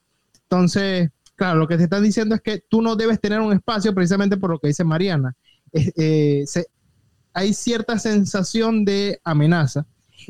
[0.44, 3.96] Entonces, claro, lo que te están diciendo es que tú no debes tener un espacio
[3.96, 5.34] precisamente por lo que dice Mariana.
[5.74, 6.68] Eh, se-
[7.34, 9.86] hay cierta sensación de amenaza.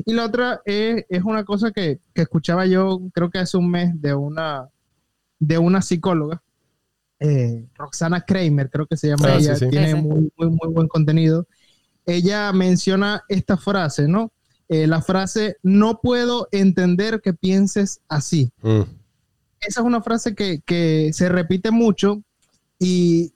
[0.06, 3.70] Y la otra es, es una cosa que, que, escuchaba yo, creo que hace un
[3.70, 4.68] mes, de una,
[5.40, 6.42] de una psicóloga,
[7.20, 9.68] eh, Roxana Kramer, creo que se llama Ah, ella, sí.
[9.70, 10.02] tiene Sí, sí.
[10.02, 11.46] Muy, muy, muy buen contenido.
[12.06, 14.32] Ella menciona esta frase, ¿no?
[14.68, 18.82] Eh, la frase, no puedo entender que pienses así Mm,
[19.60, 22.22] esa es una frase que, que se repite mucho
[22.78, 23.32] y,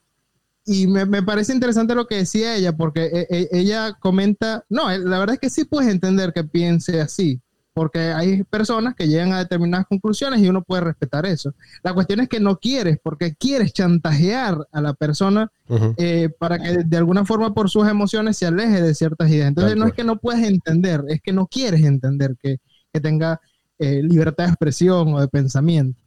[0.65, 4.91] y me, me parece interesante lo que decía ella, porque e- e- ella comenta, no,
[4.91, 7.39] eh, la verdad es que sí puedes entender que piense así,
[7.77, 11.53] porque hay personas que llegan a determinadas conclusiones y uno puede respetar eso.
[11.83, 15.51] La cuestión es que no quieres, porque quieres chantajear a la persona
[15.97, 19.49] eh, para que de alguna forma por sus emociones se aleje de ciertas ideas.
[19.49, 22.57] Entonces no es que no puedes entender, es que no quieres entender que,
[22.91, 23.39] que tenga
[23.77, 26.01] eh, libertad de expresión o de pensamiento.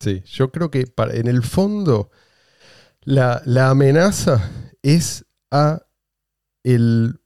[0.00, 2.10] Sí, yo creo que para- en el fondo
[3.04, 4.50] la, la amenaza
[4.82, 5.82] es a
[6.64, 7.20] el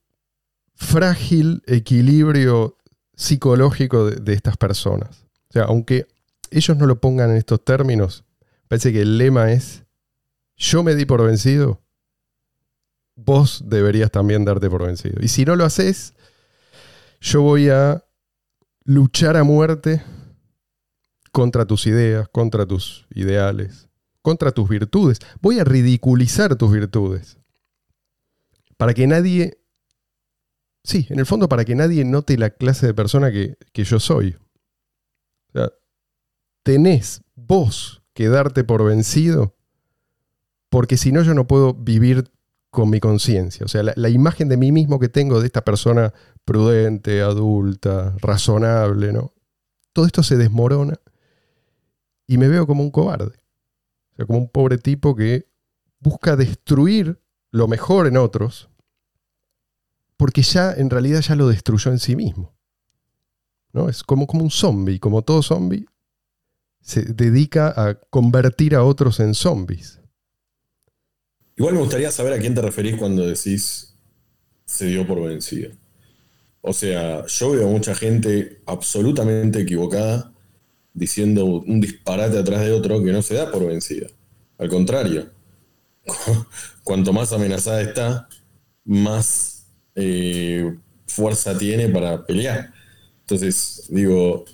[0.75, 2.77] frágil equilibrio
[3.23, 5.27] psicológico de, estas personas.
[5.49, 6.07] O sea, aunque
[6.51, 8.25] ellos no lo pongan en estos términos,
[8.67, 9.85] parece que el lema es,
[10.57, 11.81] yo me di por vencido,
[13.15, 15.23] vos deberías también darte por vencido.
[15.23, 16.15] Y si no lo haces,
[17.21, 18.05] yo voy a
[18.85, 20.03] luchar a muerte
[21.31, 23.89] contra tus ideas, contra tus ideales,
[24.21, 25.21] contra tus virtudes.
[25.41, 27.39] Voy a ridiculizar tus virtudes.
[28.77, 29.62] Para que nadie,
[30.85, 34.01] sí, en el fondo para que nadie note la clase de persona que, que yo
[34.01, 34.37] soy.
[35.49, 35.73] O sea,
[36.63, 39.55] tenés vos que darte por vencido,
[40.69, 42.31] porque si no yo no puedo vivir
[42.71, 43.65] con mi conciencia.
[43.65, 46.13] O sea, la, la imagen de mí mismo que tengo de esta persona
[46.45, 49.35] prudente, adulta, razonable, ¿no?
[49.93, 50.99] Todo esto se desmorona
[52.27, 53.37] y me veo como un cobarde.
[54.13, 55.49] O sea, como un pobre tipo que
[56.01, 58.71] busca destruir lo mejor en otros
[60.23, 62.55] porque ya en realidad ya lo destruyó en sí mismo.
[63.73, 63.89] ¿No?
[63.89, 65.85] Es como, como un zombie, como todo zombie
[66.81, 69.99] se dedica a convertir a otros en zombies.
[71.57, 73.97] Igual me gustaría saber a quién te referís cuando decís
[74.65, 75.73] se dio por vencido.
[76.61, 80.33] O sea, yo veo mucha gente absolutamente equivocada
[80.95, 84.07] diciendo un disparate atrás de otro que no se da por vencida.
[84.57, 85.33] Al contrario,
[86.07, 86.47] cu-
[86.85, 88.29] cuanto más amenazada está,
[88.85, 89.52] más
[89.95, 90.77] eh,
[91.07, 92.73] fuerza tiene para pelear.
[93.21, 94.45] Entonces, digo,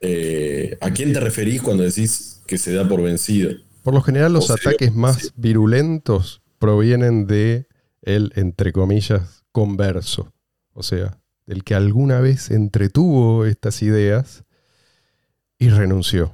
[0.00, 3.50] eh, ¿a quién te referís cuando decís que se da por vencido?
[3.82, 7.66] Por lo general los ataques más virulentos provienen de
[8.02, 10.32] el, entre comillas, converso.
[10.72, 14.44] O sea, del que alguna vez entretuvo estas ideas
[15.58, 16.32] y renunció.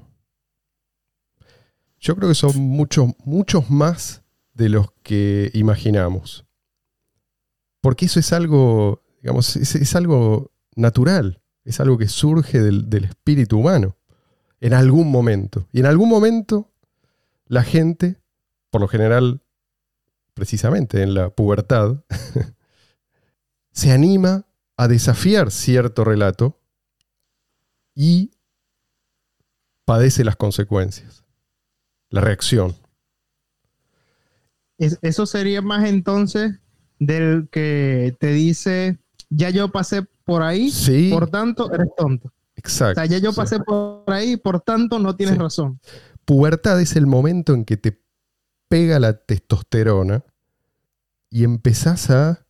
[2.01, 6.44] Yo creo que son muchos, muchos más de los que imaginamos.
[7.85, 13.59] Porque eso es algo, digamos, es, algo natural, es algo que surge del, del espíritu
[13.59, 13.99] humano,
[14.63, 15.69] en algún momento.
[15.71, 16.73] Y en algún momento
[17.47, 18.17] la gente,
[18.71, 19.43] por lo general,
[20.33, 22.03] precisamente en la pubertad,
[23.73, 24.47] se anima
[24.79, 26.59] a desafiar cierto relato
[27.95, 28.31] y
[29.85, 31.23] padece las consecuencias,
[32.09, 32.75] la reacción.
[34.79, 36.61] Es- eso sería más entonces
[36.99, 38.99] del que te dice,
[39.31, 42.29] ya yo pasé por ahí, Sí, por tanto eres tonto.
[42.29, 42.95] O exacto.
[43.01, 43.37] sea, ya yo Sí.
[43.37, 45.41] pasé por ahí, por tanto no tienes Sí.
[45.41, 45.81] razón.
[46.25, 48.01] pubertad es el momento en que te
[48.69, 50.25] pega la testosterona
[51.29, 52.41] y empezás a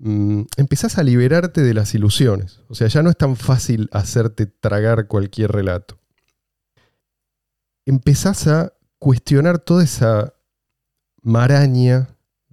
[0.00, 2.60] mm, empezás a liberarte de las ilusiones.
[2.68, 5.98] O sea, ya no es tan fácil hacerte tragar cualquier relato.
[7.86, 10.34] Empezás a cuestionar toda esa
[11.22, 12.08] maraña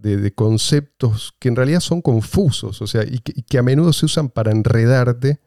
[0.06, 3.64] de, de conceptos que en realidad son confusos, o sea, y que, y que a
[3.64, 5.42] menudo se usan para enredarte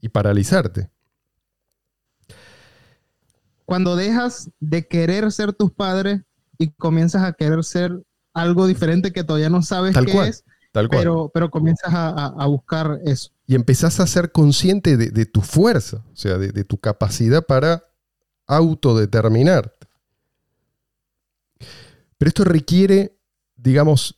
[0.00, 0.90] y paralizarte.
[3.64, 6.20] Cuando dejas de querer ser tus padres
[6.58, 8.02] y comienzas a querer ser
[8.34, 11.00] algo diferente que todavía no sabes Tal qué cual, es, Tal cual.
[11.00, 13.30] pero, pero comienzas a, a- buscar eso.
[13.46, 17.46] y empezás a ser consciente de, de tu fuerza, o sea, de, de tu capacidad
[17.46, 17.84] para
[18.46, 19.86] autodeterminarte.
[22.18, 23.16] Pero esto requiere,
[23.64, 24.16] digamos,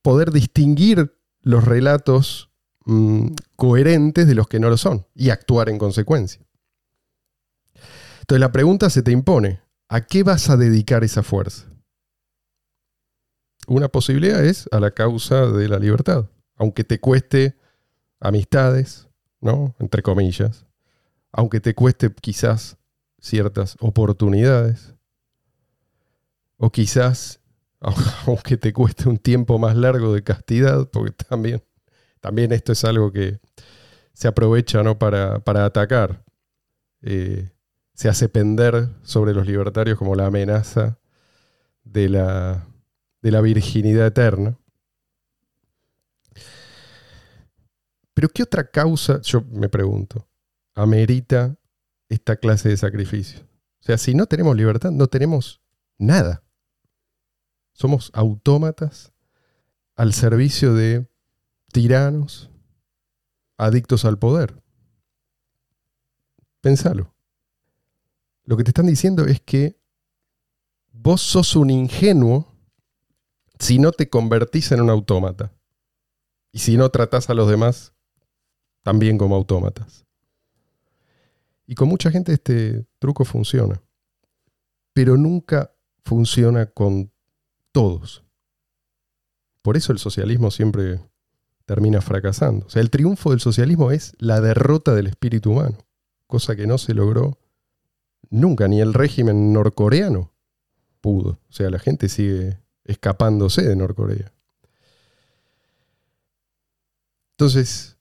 [0.00, 2.50] poder distinguir los relatos
[2.86, 6.40] mm, coherentes de los que no lo son y actuar en consecuencia.
[8.20, 11.66] Entonces la pregunta se te impone, ¿a qué vas a dedicar esa fuerza?
[13.66, 17.56] Una posibilidad es a la causa de la libertad, aunque te cueste
[18.20, 19.08] amistades,
[19.40, 19.74] ¿no?
[19.78, 20.64] Entre comillas.
[21.32, 22.76] Aunque te cueste quizás
[23.20, 24.94] ciertas oportunidades.
[26.56, 27.40] O quizás
[28.26, 31.62] aunque te cueste un tiempo más largo de castidad, porque también,
[32.20, 33.40] también esto es algo que
[34.12, 34.98] se aprovecha ¿no?
[34.98, 36.24] para, para atacar.
[37.02, 37.50] Eh,
[37.94, 40.98] se hace pender sobre los libertarios como la amenaza
[41.84, 42.66] de la,
[43.22, 44.58] de la virginidad eterna.
[48.14, 50.26] Pero ¿qué otra causa, yo me pregunto,
[50.74, 51.56] amerita
[52.08, 53.40] esta clase de sacrificio?
[53.80, 55.60] O sea, si no tenemos libertad, no tenemos
[55.98, 56.43] nada.
[57.74, 59.12] Somos autómatas
[59.96, 61.06] al servicio de
[61.72, 62.50] tiranos,
[63.58, 64.62] adictos al poder.
[66.60, 67.14] Pensalo.
[68.44, 69.78] Lo que te están diciendo es que
[70.92, 72.48] vos sos un ingenuo
[73.58, 75.52] si no te convertís en un autómata.
[76.52, 77.92] Y si no tratás a los demás
[78.82, 80.06] también como autómatas.
[81.66, 83.82] Y con mucha gente este truco funciona.
[84.92, 87.13] Pero nunca funciona con
[87.74, 88.22] todos.
[89.62, 91.00] Por eso el socialismo siempre
[91.66, 92.66] termina fracasando.
[92.66, 95.78] O sea, el triunfo del socialismo es la derrota del espíritu humano,
[96.28, 97.36] cosa que no se logró
[98.30, 100.32] nunca, ni el régimen norcoreano
[101.00, 101.40] pudo.
[101.48, 104.32] O sea, la gente sigue escapándose de Norcorea.
[107.32, 107.96] Entonces,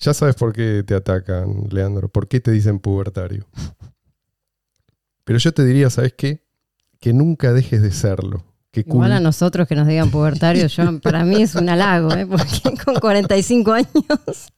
[0.00, 3.46] ya sabes por qué te atacan, Leandro, por qué te dicen pubertario.
[5.24, 6.44] Pero yo te diría, ¿sabes qué?
[6.98, 8.55] Que nunca dejes de serlo.
[8.80, 12.26] Igual a nosotros que nos digan pubertario, yo, para mí es un halago, ¿eh?
[12.26, 14.52] porque con 45 años.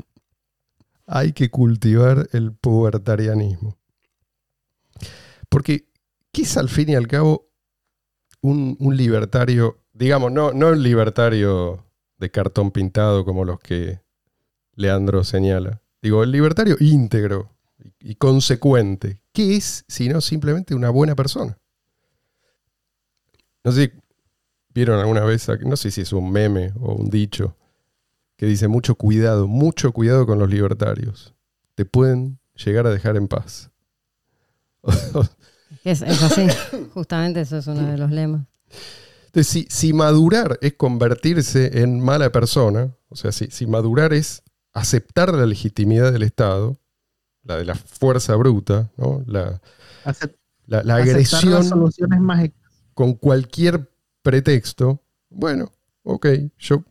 [1.07, 3.77] Hay que cultivar el pubertarianismo.
[5.49, 5.89] Porque,
[6.33, 7.49] ¿qué es al fin y al cabo
[8.41, 9.79] un, libertario?
[9.93, 11.87] Digamos, no, no un libertario
[12.19, 14.01] de cartón pintado como los que
[14.75, 15.81] Leandro señala.
[16.03, 17.51] Digo, el libertario íntegro
[18.01, 19.23] y consecuente.
[19.33, 21.59] ¿Qué es sino simplemente una buena persona?
[23.65, 23.93] No sé
[24.79, 27.57] vieron alguna vez, no sé si es un meme o un dicho,
[28.37, 31.35] que dice mucho cuidado, mucho cuidado con los libertarios.
[31.75, 33.73] Te pueden llegar a dejar en paz.
[35.83, 36.47] es, así,
[36.95, 38.47] justamente eso es uno de los lemas.
[39.27, 45.35] Entonces, si, madurar es convertirse en mala persona, o sea, si, si madurar es aceptar
[45.35, 46.79] la legitimidad del Estado,
[47.43, 49.25] la de la fuerza bruta, ¿no?
[49.27, 49.61] la,
[50.67, 51.91] la, agresión
[52.95, 53.91] con cualquier
[54.29, 56.27] pretexto, bueno, ok,
[56.59, 56.85] yo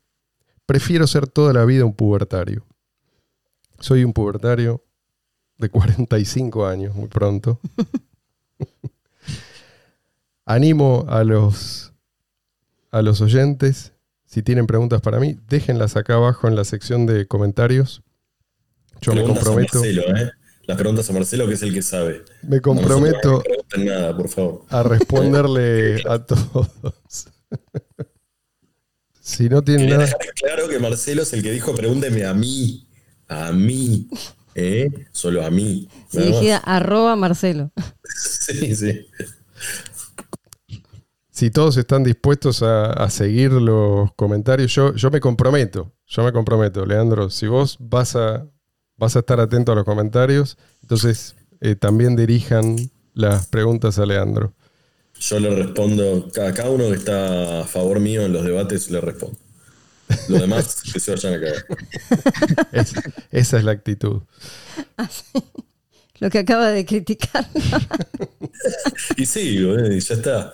[0.66, 2.66] prefiero ser toda la vida un pubertario.
[3.80, 4.84] Soy un pubertario
[5.60, 7.60] de 45 años, muy pronto.
[10.46, 11.94] Animo a los,
[12.90, 13.94] a los oyentes,
[14.26, 18.02] si tienen preguntas para mí, déjenlas acá abajo en la sección de comentarios.
[19.00, 19.84] Yo me comprometo.
[19.86, 20.32] ¿eh?
[20.68, 22.26] Las preguntas a Marcelo, que es el que sabe.
[22.44, 23.42] Me comprometo
[23.78, 24.66] nada, por favor.
[24.70, 26.68] a responderle a todos.
[29.22, 30.14] si no tienen nada.
[30.36, 32.86] Claro que Marcelo es el que dijo: pregúnteme a mí.
[33.30, 34.10] A mí.
[34.56, 34.90] ¿Eh?
[35.14, 35.88] Solo a mí.
[36.12, 37.72] Dirigida arroba Marcelo.
[38.06, 39.08] sí, sí.
[41.30, 45.94] Si todos están dispuestos a, seguir los comentarios, yo, yo me comprometo.
[46.08, 47.30] Yo me comprometo, Leandro.
[47.30, 48.48] Si vos vas a,
[48.98, 54.54] vas a estar atento a los comentarios, entonces eh, también dirijan las preguntas a Leandro.
[55.20, 59.02] Yo le respondo, cada, cada uno que está a favor mío en los debates le
[59.02, 59.38] respondo.
[60.28, 61.66] Los demás que se vayan a caer.
[63.32, 64.22] esa es la actitud.
[66.20, 67.48] Lo que acaba de criticar.
[69.18, 70.54] y sí, ya está.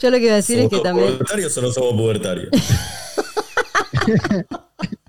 [0.00, 1.06] Yo lo que iba a decir es que también.
[1.06, 2.50] ¿Somos pubertarios o no somos pubertarios?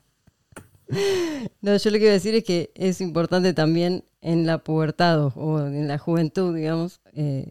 [1.62, 5.32] no, yo lo que iba a decir es que es importante también en la pubertad
[5.36, 7.50] o en la juventud, digamos, eh,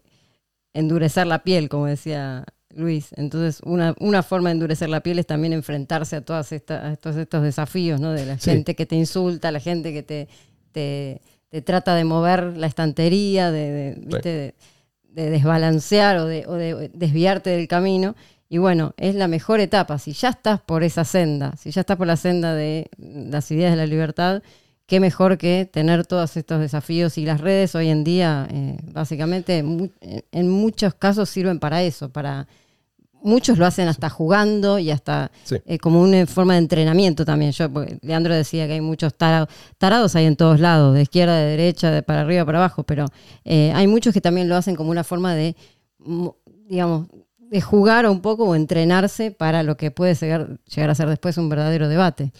[0.73, 3.09] endurecer la piel, como decía Luis.
[3.15, 7.15] Entonces, una, una, forma de endurecer la piel es también enfrentarse a, todas estas, todos
[7.17, 8.11] estos desafíos, ¿no?
[8.11, 10.27] De la gente que te insulta, la gente que te,
[10.71, 11.21] te,
[11.61, 14.53] trata de mover la estantería, de, de,
[15.29, 18.15] desbalancear o, o de, desviarte del camino.
[18.53, 19.97] Y bueno, es la mejor etapa.
[19.97, 23.71] Si ya estás por esa senda, si ya estás por la senda de las ideas
[23.71, 24.43] de la libertad,
[24.85, 29.57] qué mejor que tener todos estos desafíos y las redes hoy en día eh, básicamente
[29.57, 32.47] en muchos casos sirven para eso, para
[33.23, 35.31] muchos lo hacen hasta jugando y hasta
[35.65, 37.53] eh, como una forma de entrenamiento también.
[37.53, 37.71] Yo,
[38.03, 39.49] Leandro decía que hay muchos tarados,
[39.79, 43.07] tarados hay en todos lados, de izquierda, de derecha, de para arriba, para abajo, pero
[43.45, 45.55] eh, hay muchos que también lo hacen como una forma de,
[46.69, 47.07] digamos,
[47.49, 51.37] de jugar un poco o entrenarse para lo que puede llegar, llegar a ser después
[51.37, 52.33] un verdadero debate.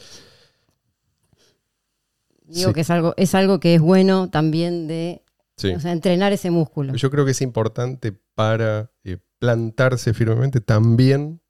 [2.45, 5.23] Digo que es algo, es algo que es bueno también de
[5.55, 5.71] Sí.
[5.71, 6.95] O sea, entrenar ese músculo.
[6.95, 11.41] Yo creo que es importante para eh, plantarse firmemente también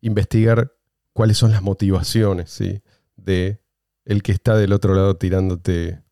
[0.00, 0.72] investigar
[1.12, 2.82] cuáles son las motivaciones ¿sí?
[3.16, 3.60] de
[4.04, 6.02] el que está del otro lado tirándote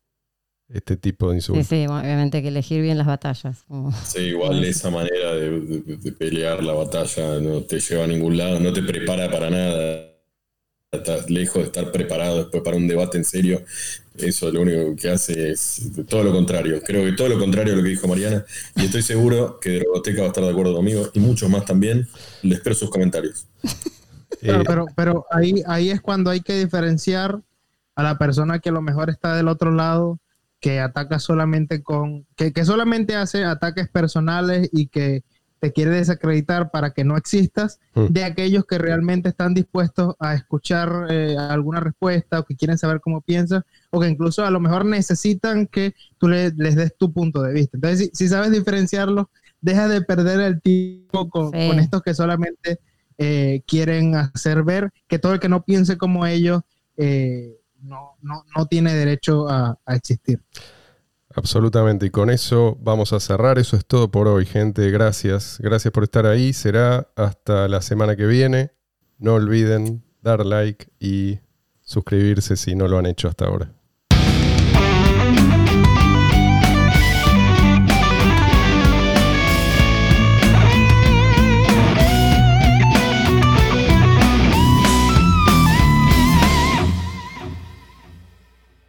[0.71, 1.67] este tipo de Sí, insultos.
[1.67, 3.63] sí, obviamente hay que elegir bien las batallas.
[3.67, 8.07] como- Sí, igual esa manera de, de- de pelear la batalla no te lleva a
[8.07, 10.05] ningún lado, no te prepara para nada.
[10.91, 13.63] Estás lejos de estar preparado después para un debate en serio.
[14.17, 16.81] Eso lo único que hace es todo lo contrario.
[16.83, 18.43] Creo que todo lo contrario a lo que dijo Mariana.
[18.75, 22.07] Y estoy seguro que Drogoteca va a estar de acuerdo conmigo y muchos más también.
[22.41, 23.45] Le espero sus comentarios.
[24.41, 27.41] Claro, Eh, pero, pero ahí, ahí es cuando hay que diferenciar
[27.95, 30.17] a la persona que a lo mejor está del otro lado,
[30.59, 35.23] que ataca solamente con, que, que solamente hace ataques personales y que
[35.59, 38.05] te quiere desacreditar para que no existas, Mm.
[38.07, 43.01] de aquellos que realmente están dispuestos a escuchar eh, alguna respuesta o que quieren saber
[43.01, 47.11] cómo piensas o que incluso a lo mejor necesitan que tú le- les des tu
[47.11, 47.75] punto de vista.
[47.75, 49.29] Entonces, si, si sabes diferenciarlo,
[49.59, 51.67] deja de perder el tiempo con, Sí.
[51.67, 52.79] con estos que solamente
[53.17, 56.61] eh, quieren hacer ver que todo el que no piense como ellos
[56.95, 60.41] eh, no, no, no tiene derecho a, a existir.
[61.35, 62.07] Absolutamente.
[62.07, 63.59] Y con eso vamos a cerrar.
[63.59, 64.89] Eso es todo por hoy, gente.
[64.91, 65.57] Gracias.
[65.59, 66.53] Gracias por estar ahí.
[66.53, 68.71] Será hasta la semana que viene.
[69.17, 71.39] No olviden dar like y
[71.81, 73.73] suscribirse si no lo han hecho hasta ahora.